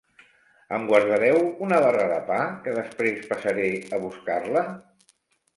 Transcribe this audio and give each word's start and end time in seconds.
Em 0.77 0.87
guardareu 0.91 1.37
una 1.67 1.81
barra 1.83 2.07
de 2.13 2.17
pa, 2.31 2.39
que 2.65 2.73
després 2.79 3.23
passaré 3.35 3.69
a 3.99 4.01
buscar-la? 4.07 4.65